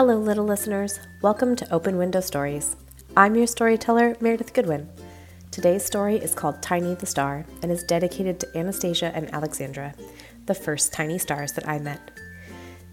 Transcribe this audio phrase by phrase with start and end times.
[0.00, 0.98] Hello, little listeners.
[1.20, 2.74] Welcome to Open Window Stories.
[3.18, 4.88] I'm your storyteller, Meredith Goodwin.
[5.50, 9.92] Today's story is called Tiny the Star and is dedicated to Anastasia and Alexandra,
[10.46, 12.12] the first tiny stars that I met.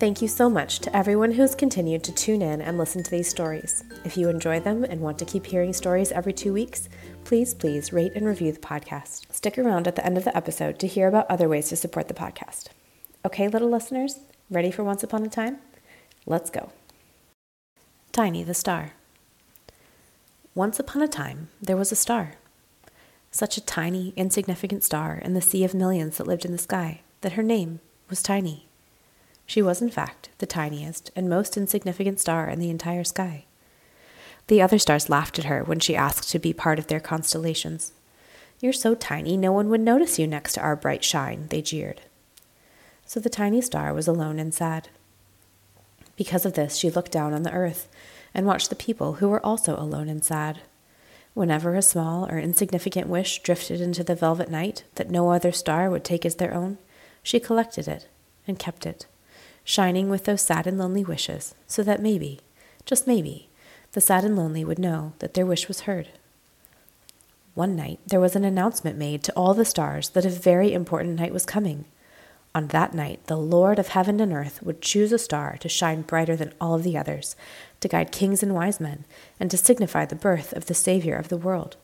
[0.00, 3.28] Thank you so much to everyone who's continued to tune in and listen to these
[3.28, 3.84] stories.
[4.04, 6.88] If you enjoy them and want to keep hearing stories every two weeks,
[7.22, 9.32] please, please rate and review the podcast.
[9.32, 12.08] Stick around at the end of the episode to hear about other ways to support
[12.08, 12.70] the podcast.
[13.24, 14.18] Okay, little listeners,
[14.50, 15.58] ready for Once Upon a Time?
[16.26, 16.72] Let's go.
[18.16, 18.94] Tiny the Star.
[20.54, 22.36] Once upon a time, there was a star.
[23.30, 27.02] Such a tiny, insignificant star in the sea of millions that lived in the sky
[27.20, 28.68] that her name was Tiny.
[29.44, 33.44] She was, in fact, the tiniest and most insignificant star in the entire sky.
[34.46, 37.92] The other stars laughed at her when she asked to be part of their constellations.
[38.60, 42.00] You're so tiny, no one would notice you next to our bright shine, they jeered.
[43.04, 44.88] So the tiny star was alone and sad.
[46.16, 47.88] Because of this, she looked down on the earth
[48.34, 50.60] and watched the people who were also alone and sad.
[51.34, 55.90] Whenever a small or insignificant wish drifted into the velvet night that no other star
[55.90, 56.78] would take as their own,
[57.22, 58.08] she collected it
[58.48, 59.06] and kept it,
[59.64, 62.40] shining with those sad and lonely wishes, so that maybe,
[62.86, 63.48] just maybe,
[63.92, 66.08] the sad and lonely would know that their wish was heard.
[67.54, 71.18] One night there was an announcement made to all the stars that a very important
[71.18, 71.86] night was coming
[72.56, 76.00] on that night, the Lord of heaven and earth would choose a star to shine
[76.00, 77.36] brighter than all of the others,
[77.80, 79.04] to guide kings and wise men,
[79.38, 81.76] and to signify the birth of the Savior of the world.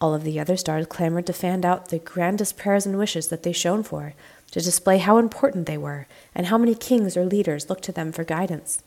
[0.00, 3.42] All of the other stars clamored to fan out the grandest prayers and wishes that
[3.42, 4.14] they shone for,
[4.52, 8.10] to display how important they were, and how many kings or leaders looked to them
[8.10, 8.82] for guidance.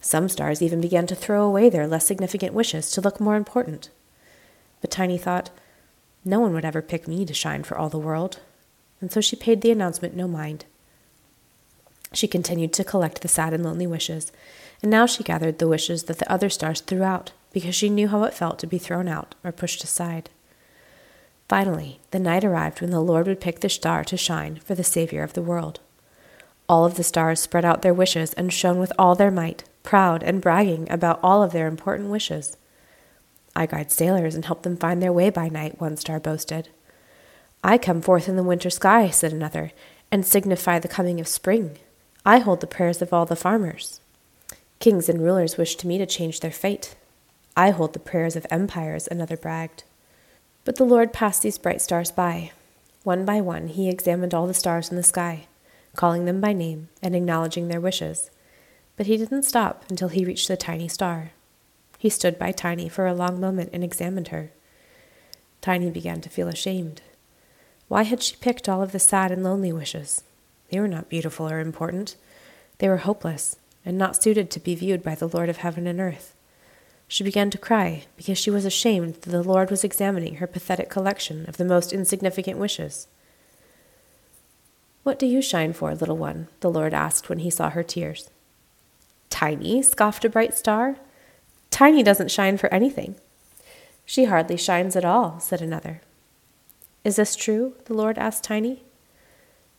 [0.00, 3.90] Some stars even began to throw away their less significant wishes to look more important.
[4.80, 5.50] But Tiny thought,
[6.24, 8.40] no one would ever pick me to shine for all the world
[9.00, 10.64] and so she paid the announcement no mind.
[12.12, 14.32] She continued to collect the sad and lonely wishes,
[14.82, 18.08] and now she gathered the wishes that the other stars threw out because she knew
[18.08, 20.30] how it felt to be thrown out or pushed aside.
[21.48, 24.84] Finally, the night arrived when the Lord would pick the star to shine for the
[24.84, 25.80] Savior of the world.
[26.68, 30.22] All of the stars spread out their wishes and shone with all their might, proud
[30.22, 32.58] and bragging about all of their important wishes.
[33.56, 36.68] I guide sailors and help them find their way by night, one star boasted.
[37.62, 39.72] I come forth in the winter sky, said another,
[40.10, 41.78] and signify the coming of spring.
[42.24, 44.00] I hold the prayers of all the farmers.
[44.78, 46.94] Kings and rulers wish to me to change their fate.
[47.56, 49.82] I hold the prayers of empires, another bragged.
[50.64, 52.52] But the Lord passed these bright stars by.
[53.02, 55.46] One by one, he examined all the stars in the sky,
[55.96, 58.30] calling them by name and acknowledging their wishes.
[58.96, 61.32] But he didn't stop until he reached the tiny star.
[61.98, 64.50] He stood by Tiny for a long moment and examined her.
[65.60, 67.02] Tiny began to feel ashamed.
[67.88, 70.22] Why had she picked all of the sad and lonely wishes?
[70.70, 72.16] They were not beautiful or important.
[72.78, 75.98] They were hopeless and not suited to be viewed by the Lord of heaven and
[75.98, 76.34] earth.
[77.10, 80.90] She began to cry because she was ashamed that the Lord was examining her pathetic
[80.90, 83.08] collection of the most insignificant wishes.
[85.02, 86.48] What do you shine for, little one?
[86.60, 88.28] the Lord asked when he saw her tears.
[89.30, 90.96] Tiny, scoffed a bright star.
[91.70, 93.16] Tiny doesn't shine for anything.
[94.04, 96.02] She hardly shines at all, said another.
[97.04, 97.74] Is this true?
[97.84, 98.82] the Lord asked Tiny.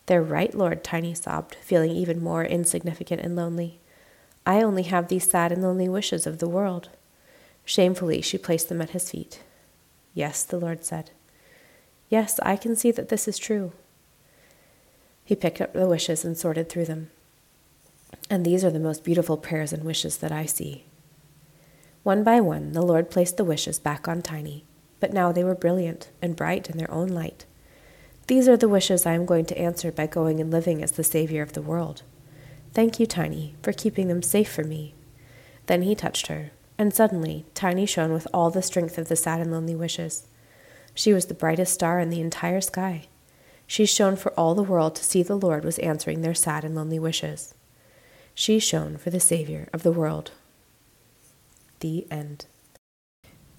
[0.05, 3.79] They're right, Lord, Tiny sobbed, feeling even more insignificant and lonely.
[4.45, 6.89] I only have these sad and lonely wishes of the world.
[7.65, 9.43] Shamefully, she placed them at his feet.
[10.15, 11.11] Yes, the Lord said.
[12.09, 13.73] Yes, I can see that this is true.
[15.23, 17.11] He picked up the wishes and sorted through them.
[18.31, 20.85] And these are the most beautiful prayers and wishes that I see.
[22.01, 24.65] One by one, the Lord placed the wishes back on Tiny
[24.99, 27.45] but now they were brilliant and bright in their own light.
[28.27, 31.03] These are the wishes I am going to answer by going and living as the
[31.03, 32.03] Savior of the world.
[32.73, 34.93] Thank you, Tiny, for keeping them safe for me.
[35.65, 39.41] Then he touched her, and suddenly Tiny shone with all the strength of the sad
[39.41, 40.27] and lonely wishes.
[40.93, 43.07] She was the brightest star in the entire sky.
[43.65, 46.75] She shone for all the world to see the Lord was answering their sad and
[46.75, 47.53] lonely wishes.
[48.33, 50.31] She shone for the Savior of the world.
[51.79, 52.45] The end.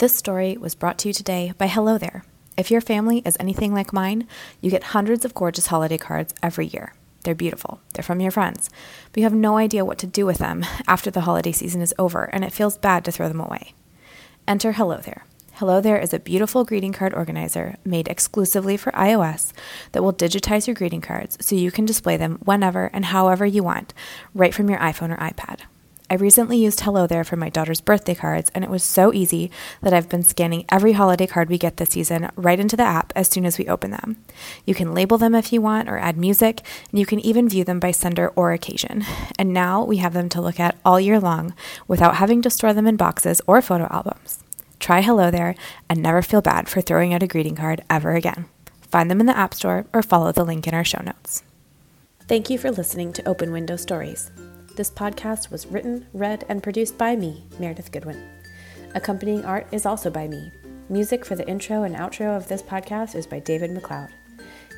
[0.01, 2.25] This story was brought to you today by Hello There.
[2.57, 4.27] If your family is anything like mine,
[4.63, 6.95] you get hundreds of gorgeous holiday cards every year.
[7.23, 7.83] They're beautiful.
[7.93, 8.71] They're from your friends.
[9.13, 11.93] But you have no idea what to do with them after the holiday season is
[11.99, 13.75] over, and it feels bad to throw them away.
[14.49, 15.27] Enter Hello There.
[15.57, 19.53] Hello There is a beautiful greeting card organizer made exclusively for iOS
[19.93, 23.63] that will digitize your greeting cards so you can display them whenever and however you
[23.63, 23.93] want,
[24.33, 25.65] right from your iPhone or iPad.
[26.13, 29.49] I recently used Hello There for my daughter's birthday cards, and it was so easy
[29.81, 33.13] that I've been scanning every holiday card we get this season right into the app
[33.15, 34.17] as soon as we open them.
[34.67, 37.63] You can label them if you want or add music, and you can even view
[37.63, 39.05] them by sender or occasion.
[39.39, 41.55] And now we have them to look at all year long
[41.87, 44.43] without having to store them in boxes or photo albums.
[44.81, 45.55] Try Hello There
[45.89, 48.47] and never feel bad for throwing out a greeting card ever again.
[48.91, 51.45] Find them in the App Store or follow the link in our show notes.
[52.27, 54.33] Thank you for listening to Open Window Stories.
[54.81, 58.19] This podcast was written, read, and produced by me, Meredith Goodwin.
[58.95, 60.51] Accompanying art is also by me.
[60.89, 64.09] Music for the intro and outro of this podcast is by David MacLeod.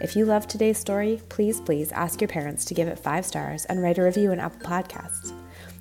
[0.01, 3.65] If you love today's story, please, please ask your parents to give it five stars
[3.67, 5.33] and write a review on Apple Podcasts.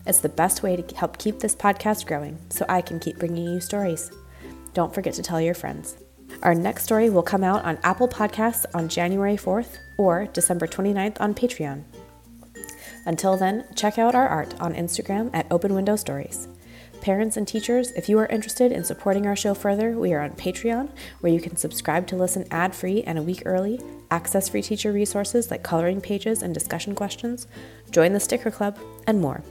[0.05, 3.47] It's the best way to help keep this podcast growing so I can keep bringing
[3.47, 4.11] you stories.
[4.75, 5.97] Don't forget to tell your friends.
[6.43, 11.19] Our next story will come out on Apple Podcasts on January 4th or December 29th
[11.19, 11.85] on Patreon.
[13.05, 16.47] Until then, check out our art on Instagram at Open Window Stories.
[17.01, 20.31] Parents and teachers, if you are interested in supporting our show further, we are on
[20.31, 20.89] Patreon,
[21.19, 23.79] where you can subscribe to listen ad free and a week early,
[24.11, 27.47] access free teacher resources like coloring pages and discussion questions,
[27.89, 28.77] join the sticker club,
[29.07, 29.43] and more.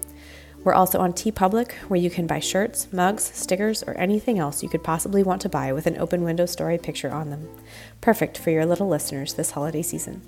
[0.63, 4.69] We're also on TeePublic, where you can buy shirts, mugs, stickers, or anything else you
[4.69, 7.49] could possibly want to buy with an open window story picture on them.
[8.01, 10.23] Perfect for your little listeners this holiday season.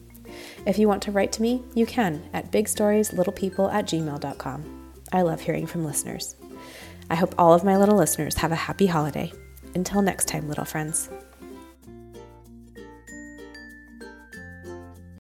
[0.66, 4.92] If you want to write to me, you can at bigstorieslittlepeople at gmail.com.
[5.12, 6.36] I love hearing from listeners.
[7.10, 9.32] I hope all of my little listeners have a happy holiday.
[9.74, 11.10] Until next time, little friends.